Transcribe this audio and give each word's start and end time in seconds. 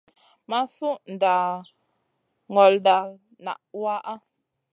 Ma 0.49 0.59
sud 0.75 0.99
nda 1.13 1.33
nzolda 2.51 2.95
nak 3.45 3.59
waʼha. 3.83 4.13